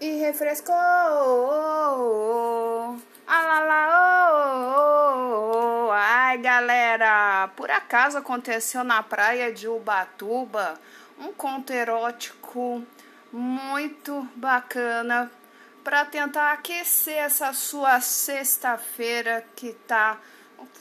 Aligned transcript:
e 0.00 0.18
refrescou. 0.18 0.74
Alala, 3.26 3.88
oh, 5.10 5.88
oh, 5.88 5.90
Ai, 5.90 6.38
galera, 6.38 7.48
por 7.56 7.70
acaso 7.70 8.18
aconteceu 8.18 8.84
na 8.84 9.02
praia 9.02 9.52
de 9.52 9.68
Ubatuba 9.68 10.78
um 11.18 11.32
conto 11.32 11.72
erótico 11.72 12.84
muito 13.32 14.28
bacana 14.36 15.30
para 15.82 16.04
tentar 16.04 16.52
aquecer 16.52 17.16
essa 17.16 17.52
sua 17.52 18.00
sexta-feira 18.00 19.44
que 19.56 19.72
tá 19.72 20.18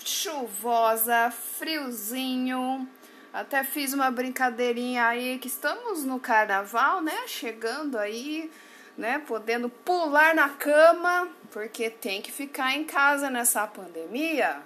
chuvosa, 0.04 1.32
friozinho. 1.32 2.88
Até 3.34 3.64
fiz 3.64 3.94
uma 3.94 4.10
brincadeirinha 4.10 5.06
aí 5.06 5.38
que 5.38 5.48
estamos 5.48 6.04
no 6.04 6.20
carnaval, 6.20 7.02
né? 7.02 7.28
Chegando 7.28 7.98
aí, 7.98 8.52
né? 8.98 9.20
Podendo 9.28 9.70
pular 9.70 10.34
na 10.34 10.50
cama, 10.50 11.30
porque 11.52 11.90
tem 11.90 12.22
que 12.22 12.32
ficar 12.32 12.76
em 12.76 12.84
casa 12.84 13.30
nessa 13.30 13.68
pandemia. 13.68 14.62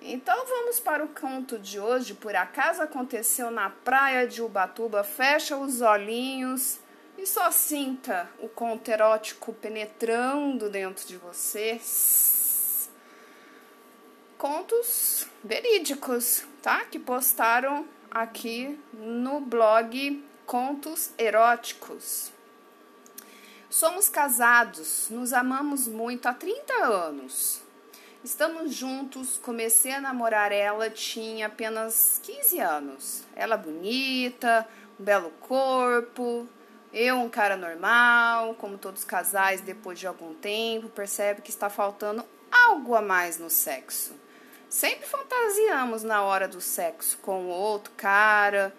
Então 0.00 0.44
vamos 0.46 0.80
para 0.80 1.04
o 1.04 1.08
conto 1.08 1.58
de 1.58 1.78
hoje. 1.78 2.14
Por 2.14 2.34
acaso 2.34 2.82
aconteceu 2.82 3.50
na 3.50 3.70
praia 3.70 4.26
de 4.26 4.42
Ubatuba? 4.42 5.04
Fecha 5.04 5.56
os 5.56 5.80
olhinhos 5.80 6.80
e 7.16 7.24
só 7.24 7.50
sinta 7.50 8.28
o 8.40 8.48
conto 8.48 8.90
erótico 8.90 9.52
penetrando 9.52 10.68
dentro 10.68 11.06
de 11.06 11.16
você. 11.16 11.80
Contos 14.36 15.28
verídicos, 15.44 16.44
tá? 16.60 16.84
Que 16.84 16.98
postaram 16.98 17.86
aqui 18.10 18.76
no 18.92 19.40
blog 19.40 20.24
Contos 20.44 21.12
Eróticos. 21.16 22.31
Somos 23.72 24.06
casados, 24.06 25.06
nos 25.08 25.32
amamos 25.32 25.88
muito 25.88 26.28
há 26.28 26.34
30 26.34 26.74
anos. 26.84 27.62
Estamos 28.22 28.74
juntos, 28.74 29.40
comecei 29.42 29.92
a 29.92 30.00
namorar 30.00 30.52
ela, 30.52 30.90
tinha 30.90 31.46
apenas 31.46 32.20
15 32.22 32.60
anos. 32.60 33.24
Ela 33.34 33.56
bonita, 33.56 34.68
um 35.00 35.02
belo 35.02 35.30
corpo, 35.40 36.46
eu 36.92 37.16
um 37.16 37.30
cara 37.30 37.56
normal, 37.56 38.54
como 38.56 38.76
todos 38.76 39.00
os 39.00 39.06
casais, 39.06 39.62
depois 39.62 39.98
de 39.98 40.06
algum 40.06 40.34
tempo, 40.34 40.90
percebe 40.90 41.40
que 41.40 41.48
está 41.48 41.70
faltando 41.70 42.22
algo 42.50 42.94
a 42.94 43.00
mais 43.00 43.38
no 43.38 43.48
sexo. 43.48 44.14
Sempre 44.68 45.06
fantasiamos 45.06 46.02
na 46.02 46.22
hora 46.22 46.46
do 46.46 46.60
sexo 46.60 47.16
com 47.22 47.46
outro 47.46 47.90
cara 47.96 48.70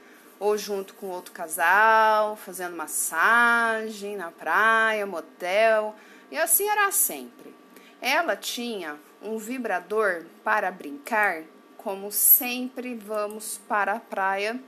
ou 0.43 0.57
junto 0.57 0.93
com 0.95 1.07
outro 1.07 1.31
casal, 1.31 2.35
fazendo 2.35 2.75
massagem 2.75 4.17
na 4.17 4.29
praia, 4.29 5.05
motel, 5.05 5.95
e 6.29 6.37
assim 6.37 6.67
era 6.67 6.91
sempre. 6.91 7.55
Ela 8.01 8.35
tinha 8.35 8.97
um 9.21 9.37
vibrador 9.37 10.25
para 10.43 10.69
brincar, 10.69 11.43
como 11.77 12.11
sempre 12.11 12.93
vamos 12.93 13.57
para 13.69 13.93
a 13.93 13.99
praia. 14.01 14.59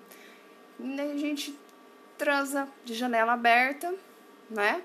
E 0.79 1.01
a 1.01 1.17
gente 1.17 1.59
transa 2.17 2.69
de 2.85 2.93
janela 2.93 3.33
aberta, 3.33 3.93
né? 4.49 4.81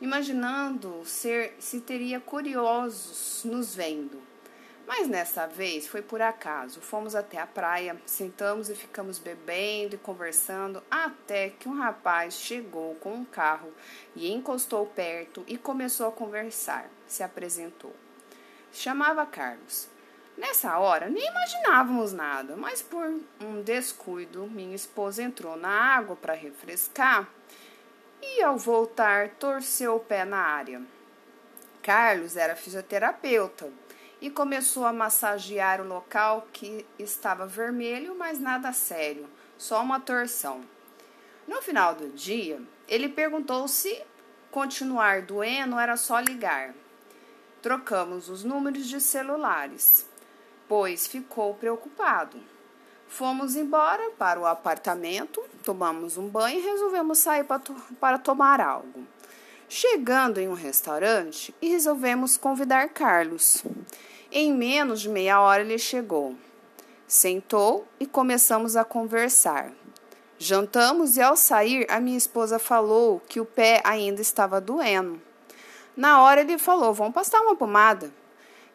Imaginando 0.00 1.02
ser 1.04 1.54
se 1.58 1.82
teria 1.82 2.18
curiosos 2.18 3.42
nos 3.44 3.74
vendo. 3.74 4.22
Mas 4.86 5.08
nessa 5.08 5.46
vez 5.46 5.86
foi 5.86 6.02
por 6.02 6.20
acaso. 6.20 6.80
Fomos 6.80 7.14
até 7.14 7.38
a 7.38 7.46
praia, 7.46 7.96
sentamos 8.04 8.68
e 8.68 8.74
ficamos 8.74 9.18
bebendo 9.18 9.94
e 9.94 9.98
conversando 9.98 10.82
até 10.90 11.50
que 11.50 11.68
um 11.68 11.78
rapaz 11.78 12.34
chegou 12.34 12.94
com 12.96 13.14
um 13.14 13.24
carro 13.24 13.72
e 14.14 14.30
encostou 14.30 14.86
perto 14.86 15.42
e 15.46 15.56
começou 15.56 16.08
a 16.08 16.12
conversar. 16.12 16.88
Se 17.06 17.22
apresentou. 17.22 17.94
Chamava 18.72 19.24
Carlos. 19.24 19.88
Nessa 20.36 20.78
hora 20.78 21.08
nem 21.08 21.24
imaginávamos 21.24 22.12
nada, 22.12 22.56
mas 22.56 22.82
por 22.82 23.20
um 23.40 23.62
descuido, 23.62 24.48
minha 24.48 24.74
esposa 24.74 25.22
entrou 25.22 25.56
na 25.56 25.70
água 25.70 26.16
para 26.16 26.34
refrescar 26.34 27.28
e 28.20 28.42
ao 28.42 28.58
voltar 28.58 29.28
torceu 29.38 29.96
o 29.96 30.00
pé 30.00 30.24
na 30.24 30.38
área. 30.38 30.82
Carlos 31.80 32.36
era 32.36 32.56
fisioterapeuta 32.56 33.70
e 34.20 34.30
começou 34.30 34.86
a 34.86 34.92
massagear 34.92 35.80
o 35.80 35.86
local 35.86 36.46
que 36.52 36.86
estava 36.98 37.46
vermelho, 37.46 38.14
mas 38.16 38.40
nada 38.40 38.72
sério, 38.72 39.28
só 39.58 39.82
uma 39.82 40.00
torção. 40.00 40.62
No 41.46 41.60
final 41.60 41.94
do 41.94 42.08
dia, 42.08 42.60
ele 42.88 43.08
perguntou 43.08 43.68
se 43.68 44.02
continuar 44.50 45.22
doendo 45.22 45.78
era 45.78 45.96
só 45.96 46.20
ligar. 46.20 46.74
Trocamos 47.60 48.28
os 48.28 48.44
números 48.44 48.86
de 48.86 49.00
celulares, 49.00 50.08
pois 50.68 51.06
ficou 51.06 51.54
preocupado. 51.54 52.38
Fomos 53.06 53.56
embora 53.56 54.10
para 54.12 54.40
o 54.40 54.46
apartamento, 54.46 55.42
tomamos 55.62 56.16
um 56.16 56.28
banho 56.28 56.58
e 56.58 56.62
resolvemos 56.62 57.18
sair 57.18 57.44
para, 57.44 57.60
to 57.60 57.74
para 58.00 58.18
tomar 58.18 58.60
algo. 58.60 59.06
Chegando 59.76 60.38
em 60.38 60.48
um 60.48 60.54
restaurante 60.54 61.52
e 61.60 61.68
resolvemos 61.70 62.36
convidar 62.36 62.90
Carlos. 62.90 63.64
Em 64.30 64.54
menos 64.54 65.00
de 65.00 65.08
meia 65.08 65.40
hora 65.40 65.62
ele 65.62 65.78
chegou. 65.78 66.36
Sentou 67.08 67.84
e 67.98 68.06
começamos 68.06 68.76
a 68.76 68.84
conversar. 68.84 69.72
Jantamos 70.38 71.16
e 71.16 71.22
ao 71.22 71.36
sair 71.36 71.90
a 71.90 71.98
minha 71.98 72.16
esposa 72.16 72.60
falou 72.60 73.20
que 73.28 73.40
o 73.40 73.44
pé 73.44 73.80
ainda 73.82 74.22
estava 74.22 74.60
doendo. 74.60 75.20
Na 75.96 76.22
hora 76.22 76.42
ele 76.42 76.56
falou: 76.56 76.94
"Vamos 76.94 77.12
passar 77.12 77.40
uma 77.40 77.56
pomada". 77.56 78.12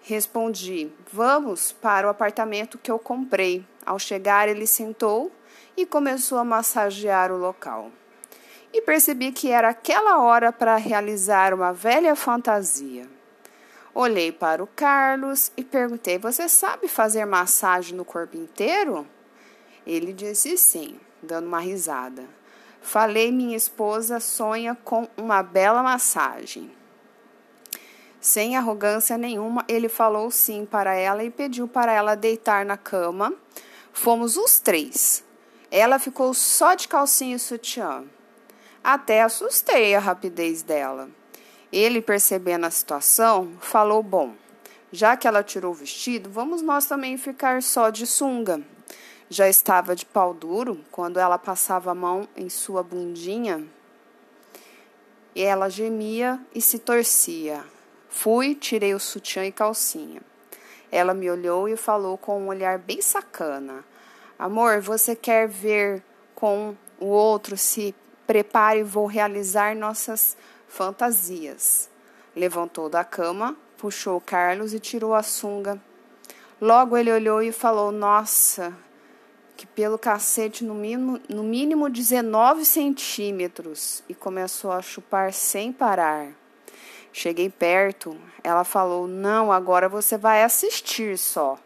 Respondi: 0.02 0.92
"Vamos 1.14 1.72
para 1.72 2.08
o 2.08 2.10
apartamento 2.10 2.78
que 2.78 2.92
eu 2.92 3.00
comprei". 3.00 3.66
Ao 3.86 3.98
chegar 3.98 4.50
ele 4.50 4.68
sentou 4.68 5.32
e 5.78 5.86
começou 5.86 6.38
a 6.38 6.44
massagear 6.44 7.32
o 7.32 7.38
local. 7.38 7.90
E 8.72 8.82
percebi 8.82 9.32
que 9.32 9.50
era 9.52 9.70
aquela 9.70 10.22
hora 10.22 10.52
para 10.52 10.76
realizar 10.76 11.54
uma 11.54 11.74
velha 11.74 12.16
fantasia. 12.16 13.08
Olhei 13.94 14.32
para 14.32 14.64
o 14.64 14.68
Carlos 14.68 15.52
e 15.58 15.64
perguntei: 15.64 16.20
Você 16.20 16.48
sabe 16.48 16.88
fazer 16.88 17.26
massagem 17.26 17.96
no 17.96 18.06
corpo 18.06 18.38
inteiro? 18.38 19.08
Ele 19.86 20.14
disse 20.14 20.56
sim, 20.58 21.00
dando 21.22 21.48
uma 21.48 21.60
risada. 21.60 22.24
Falei: 22.82 23.32
Minha 23.32 23.58
esposa 23.58 24.20
sonha 24.20 24.78
com 24.84 25.08
uma 25.18 25.42
bela 25.42 25.82
massagem. 25.82 26.72
Sem 28.22 28.56
arrogância 28.56 29.18
nenhuma, 29.18 29.64
ele 29.68 29.88
falou 29.88 30.30
sim 30.30 30.66
para 30.66 30.94
ela 30.94 31.24
e 31.24 31.32
pediu 31.32 31.68
para 31.68 31.92
ela 31.92 32.16
deitar 32.16 32.66
na 32.66 32.78
cama. 32.78 33.34
Fomos 33.94 34.38
os 34.38 34.60
três. 34.60 35.24
Ela 35.72 35.98
ficou 35.98 36.34
só 36.34 36.74
de 36.74 36.88
calcinha 36.88 37.36
e 37.36 37.40
sutiã. 37.40 38.04
Até 38.84 39.22
assustei 39.22 39.94
a 39.94 40.00
rapidez 40.00 40.64
dela. 40.64 41.10
Ele, 41.72 42.02
percebendo 42.02 42.66
a 42.66 42.72
situação, 42.72 43.54
falou: 43.60 44.02
Bom, 44.02 44.34
já 44.92 45.16
que 45.16 45.28
ela 45.28 45.44
tirou 45.44 45.72
o 45.72 45.76
vestido, 45.76 46.30
vamos 46.30 46.62
nós 46.62 46.86
também 46.86 47.18
ficar 47.18 47.62
só 47.62 47.90
de 47.90 48.08
sunga. 48.08 48.62
Já 49.30 49.48
estava 49.48 49.96
de 49.96 50.06
pau 50.06 50.34
duro 50.34 50.84
quando 50.92 51.20
ela 51.20 51.38
passava 51.38 51.92
a 51.92 51.96
mão 51.96 52.28
em 52.36 52.50
sua 52.50 52.82
bundinha. 52.82 53.64
E 55.36 55.44
ela 55.44 55.70
gemia 55.70 56.40
e 56.56 56.60
se 56.60 56.80
torcia. 56.80 57.64
Fui, 58.10 58.56
tirei 58.56 58.96
o 58.96 59.00
sutiã 59.00 59.46
e 59.46 59.52
calcinha. 59.52 60.22
Ela 60.92 61.14
me 61.14 61.30
olhou 61.30 61.70
e 61.70 61.78
falou 61.78 62.18
com 62.18 62.42
um 62.42 62.48
olhar 62.48 62.80
bem 62.80 63.02
sacana: 63.02 63.86
Amor, 64.40 64.82
você 64.82 65.16
quer 65.16 65.48
ver 65.48 66.02
com 66.34 66.76
o 67.00 67.06
outro? 67.06 67.56
Se 67.56 67.94
prepare, 68.30 68.84
vou 68.84 69.08
realizar 69.08 69.76
nossas 69.76 70.38
fantasias. 70.68 71.90
Levantou 72.36 72.88
da 72.88 73.04
cama, 73.04 73.58
puxou 73.76 74.22
Carlos 74.22 74.72
e 74.72 74.80
tirou 74.80 75.16
a 75.16 75.24
sunga. 75.24 75.82
Logo 76.62 76.96
ele 76.96 77.12
olhou 77.12 77.42
e 77.42 77.52
falou: 77.52 77.92
Nossa, 77.92 78.72
que 79.58 79.66
pelo 79.66 79.98
cacete, 79.98 80.64
no 80.64 80.76
mínimo, 80.76 81.20
no 81.28 81.42
mínimo 81.42 81.90
19 81.90 82.66
centímetros. 82.66 84.04
E 84.08 84.14
começou 84.14 84.72
a 84.72 84.80
chupar 84.80 85.34
sem 85.34 85.74
parar. 85.74 86.28
Cheguei 87.12 87.50
perto, 87.50 88.16
ela 88.44 88.64
falou: 88.64 89.08
Não, 89.08 89.52
agora 89.52 89.90
você 89.90 90.20
vai 90.20 90.44
assistir 90.44 91.18
só. 91.18 91.58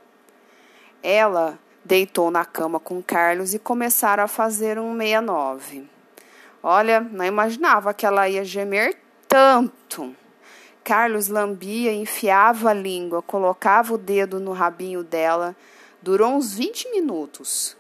Ela 1.04 1.60
deitou 1.84 2.32
na 2.32 2.46
cama 2.46 2.80
com 2.80 3.04
Carlos 3.04 3.54
e 3.54 3.60
começaram 3.60 4.24
a 4.24 4.30
fazer 4.30 4.80
um 4.80 4.98
69. 4.98 5.92
Olha, 6.66 7.02
não 7.02 7.26
imaginava 7.26 7.94
que 7.94 8.06
ela 8.06 8.30
ia 8.30 8.46
gemer 8.46 8.98
tanto. 9.28 10.16
Carlos 10.82 11.28
lambia, 11.28 11.94
enfiava 11.94 12.70
a 12.70 12.74
língua, 12.74 13.22
colocava 13.22 13.94
o 13.94 13.98
dedo 13.98 14.40
no 14.40 14.54
rabinho 14.54 15.04
dela. 15.04 15.54
Durou 16.02 16.34
uns 16.34 16.54
20 16.54 16.90
minutos. 16.92 17.76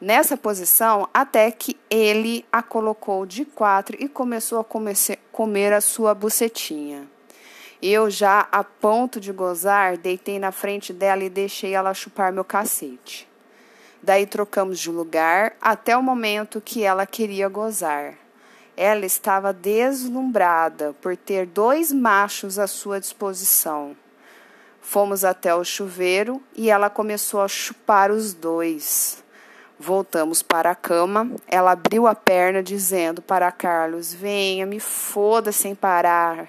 Nessa 0.00 0.36
posição, 0.36 1.08
até 1.12 1.50
que 1.50 1.76
ele 1.90 2.44
a 2.52 2.62
colocou 2.62 3.24
de 3.24 3.44
quatro 3.44 3.96
e 3.98 4.08
começou 4.08 4.60
a 4.60 4.66
comer 5.32 5.72
a 5.72 5.80
sua 5.80 6.14
bucetinha. 6.14 7.08
Eu, 7.80 8.10
já 8.10 8.46
a 8.50 8.64
ponto 8.64 9.20
de 9.20 9.32
gozar, 9.32 9.96
deitei 9.96 10.38
na 10.38 10.52
frente 10.52 10.92
dela 10.92 11.22
e 11.22 11.30
deixei 11.30 11.74
ela 11.74 11.94
chupar 11.94 12.32
meu 12.32 12.44
cacete. 12.44 13.27
Daí 14.02 14.26
trocamos 14.26 14.78
de 14.78 14.90
lugar 14.90 15.56
até 15.60 15.96
o 15.96 16.02
momento 16.02 16.60
que 16.60 16.84
ela 16.84 17.06
queria 17.06 17.48
gozar. 17.48 18.14
Ela 18.76 19.04
estava 19.04 19.52
deslumbrada 19.52 20.94
por 21.00 21.16
ter 21.16 21.46
dois 21.46 21.92
machos 21.92 22.58
à 22.58 22.66
sua 22.66 23.00
disposição. 23.00 23.96
Fomos 24.80 25.24
até 25.24 25.54
o 25.54 25.64
chuveiro 25.64 26.40
e 26.54 26.70
ela 26.70 26.88
começou 26.88 27.42
a 27.42 27.48
chupar 27.48 28.10
os 28.10 28.32
dois. 28.32 29.22
Voltamos 29.78 30.42
para 30.42 30.70
a 30.70 30.74
cama. 30.74 31.30
Ela 31.46 31.72
abriu 31.72 32.06
a 32.06 32.14
perna, 32.14 32.62
dizendo 32.62 33.20
para 33.20 33.52
Carlos: 33.52 34.14
Venha, 34.14 34.64
me 34.64 34.80
foda 34.80 35.52
sem 35.52 35.74
parar. 35.74 36.48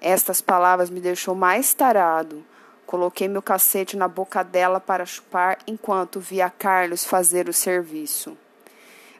Estas 0.00 0.40
palavras 0.40 0.90
me 0.90 1.00
deixou 1.00 1.34
mais 1.34 1.74
tarado. 1.74 2.44
Coloquei 2.86 3.26
meu 3.26 3.42
cacete 3.42 3.96
na 3.96 4.06
boca 4.06 4.44
dela 4.44 4.78
para 4.78 5.04
chupar 5.04 5.58
enquanto 5.66 6.20
via 6.20 6.48
Carlos 6.48 7.04
fazer 7.04 7.48
o 7.48 7.52
serviço. 7.52 8.36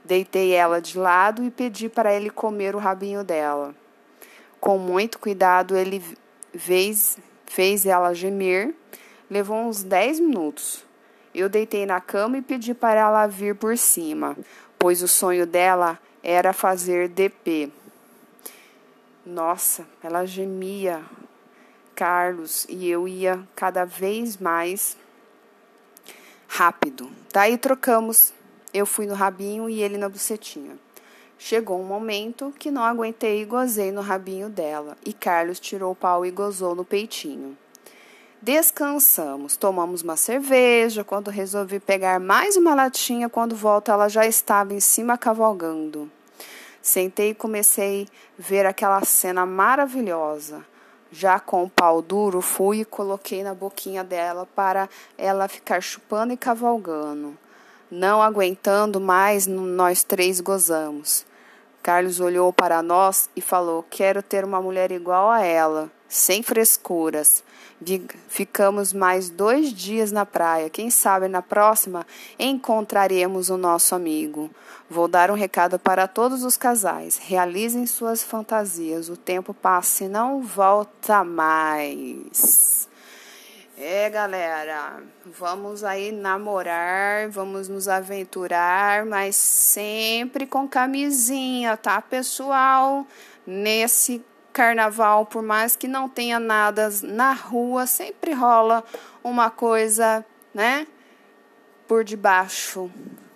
Deitei 0.05 0.53
ela 0.53 0.81
de 0.81 0.97
lado 0.97 1.43
e 1.43 1.51
pedi 1.51 1.89
para 1.89 2.15
ele 2.15 2.31
comer 2.31 2.77
o 2.77 2.79
rabinho 2.79 3.25
dela. 3.25 3.75
Com 4.61 4.79
muito 4.79 5.19
cuidado, 5.19 5.77
ele 5.77 6.01
fez, 6.57 7.19
fez 7.45 7.85
ela 7.85 8.15
gemer. 8.15 8.73
Levou 9.29 9.57
uns 9.57 9.83
dez 9.83 10.21
minutos. 10.21 10.85
Eu 11.35 11.49
deitei 11.49 11.85
na 11.85 12.01
cama 12.01 12.39
e 12.39 12.43
pedi 12.43 12.73
para 12.73 13.01
ela 13.01 13.27
vir 13.27 13.57
por 13.57 13.77
cima, 13.77 14.37
pois 14.79 15.03
o 15.03 15.09
sonho 15.09 15.45
dela 15.45 15.99
era 16.23 16.53
fazer 16.53 17.09
DP. 17.09 17.71
Nossa, 19.25 19.85
ela 20.03 20.25
gemia, 20.25 21.03
Carlos, 21.97 22.67
e 22.69 22.89
eu 22.89 23.09
ia 23.09 23.43
cada 23.57 23.87
vez 23.87 24.37
mais 24.37 24.97
rápido. 26.47 27.11
Daí 27.33 27.57
trocamos. 27.57 28.35
Eu 28.73 28.85
fui 28.85 29.07
no 29.07 29.15
rabinho 29.15 29.71
e 29.71 29.83
ele 29.83 29.97
na 29.97 30.07
bucetinha. 30.07 30.79
Chegou 31.39 31.81
um 31.81 31.85
momento 31.85 32.53
que 32.59 32.71
não 32.71 32.85
aguentei 32.85 33.41
e 33.41 33.45
gozei 33.47 33.91
no 33.91 34.03
rabinho 34.03 34.51
dela, 34.51 34.97
e 35.05 35.13
Carlos 35.13 35.59
tirou 35.59 35.93
o 35.93 35.97
pau 35.97 36.25
e 36.25 36.31
gozou 36.31 36.75
no 36.75 36.85
peitinho. 36.85 37.57
Descansamos, 38.41 39.57
tomamos 39.57 40.03
uma 40.03 40.17
cerveja. 40.17 41.03
Quando 41.03 41.31
resolvi 41.31 41.81
pegar 41.81 42.21
mais 42.21 42.57
uma 42.57 42.75
latinha, 42.75 43.29
quando 43.29 43.57
volto, 43.57 43.91
ela 43.91 44.09
já 44.09 44.27
estava 44.27 44.75
em 44.75 44.81
cima 44.81 45.17
cavalgando. 45.17 46.11
Sentei 46.83 47.31
e 47.31 47.35
comecei 47.35 48.07
a 48.39 48.43
ver 48.43 48.67
aquela 48.67 49.03
cena 49.05 49.47
maravilhosa. 49.47 50.65
Já 51.11 51.39
com 51.39 51.65
o 51.65 51.71
pau 51.71 52.03
duro, 52.03 52.41
fui 52.41 52.81
e 52.81 52.85
coloquei 52.85 53.43
na 53.43 53.55
boquinha 53.55 54.03
dela 54.03 54.47
para 54.55 54.89
ela 55.17 55.49
ficar 55.49 55.81
chupando 55.81 56.33
e 56.33 56.37
cavalgando. 56.37 57.37
Não 57.91 58.21
aguentando 58.21 59.01
mais, 59.01 59.47
nós 59.47 60.03
três 60.03 60.41
gozamos. 60.41 61.25
Carlos 61.87 62.19
olhou 62.19 62.53
para 62.53 62.83
nós 62.83 63.31
e 63.37 63.41
falou: 63.41 63.85
Quero 63.89 64.21
ter 64.21 64.45
uma 64.45 64.61
mulher 64.61 64.91
igual 64.91 65.31
a 65.31 65.43
ela, 65.43 65.89
sem 66.09 66.43
frescuras. 66.43 67.45
Ficamos 68.27 68.93
mais 68.93 69.31
dois 69.31 69.73
dias 69.73 70.11
na 70.11 70.27
praia. 70.27 70.69
Quem 70.69 70.91
sabe 70.91 71.29
na 71.29 71.43
próxima 71.43 72.05
encontraremos 72.41 73.51
o 73.51 73.57
nosso 73.57 73.95
amigo. 73.95 74.51
Vou 74.91 75.07
dar 75.07 75.31
um 75.31 75.35
recado 75.35 75.79
para 75.79 76.09
todos 76.09 76.43
os 76.43 76.57
casais. 76.57 77.21
Realizem 77.23 77.87
suas 77.87 78.21
fantasias. 78.21 79.09
O 79.09 79.17
tempo 79.17 79.55
passa 79.55 80.07
e 80.07 80.09
não 80.09 80.43
volta 80.43 81.23
mais. 81.23 82.89
É, 83.79 84.09
galera, 84.09 85.03
vamos 85.27 85.85
aí 85.85 86.11
namorar, 86.11 87.29
vamos 87.29 87.69
nos 87.69 87.89
aventurar, 87.89 89.05
mas 89.05 89.37
sempre 89.37 90.47
com 90.47 90.67
camisinha, 90.67 91.77
tá, 91.77 92.01
pessoal? 92.01 93.07
Nesse 93.47 94.25
carnaval, 94.51 95.27
por 95.27 95.43
mais 95.43 95.77
que 95.77 95.87
não 95.87 96.09
tenha 96.09 96.41
nada 96.41 96.89
na 97.03 97.35
rua, 97.35 97.87
sempre 97.87 98.33
rola 98.33 98.83
uma 99.23 99.51
coisa, 99.51 100.25
né? 100.55 100.87
Por 101.87 102.03
debaixo 102.03 102.91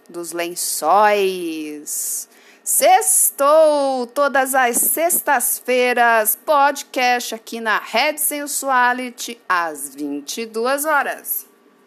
dos 0.08 0.32
lençóis. 0.32 2.31
Sextou 2.72 4.06
todas 4.06 4.55
as 4.55 4.76
sextas-feiras, 4.76 6.37
podcast 6.37 7.34
aqui 7.34 7.61
na 7.61 7.81
Red 7.81 8.17
Sensuality 8.19 9.40
às 9.49 9.93
22 9.93 10.84
horas. 10.84 11.50